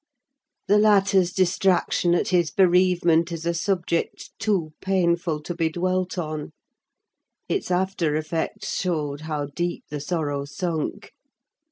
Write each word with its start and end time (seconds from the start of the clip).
The 0.67 0.79
latter's 0.79 1.31
distraction 1.31 2.15
at 2.15 2.29
his 2.29 2.49
bereavement 2.49 3.31
is 3.31 3.45
a 3.45 3.53
subject 3.53 4.31
too 4.39 4.71
painful 4.81 5.41
to 5.43 5.53
be 5.53 5.69
dwelt 5.69 6.17
on; 6.17 6.53
its 7.47 7.69
after 7.69 8.15
effects 8.15 8.73
showed 8.75 9.21
how 9.21 9.45
deep 9.55 9.83
the 9.91 9.99
sorrow 9.99 10.45
sunk. 10.45 11.11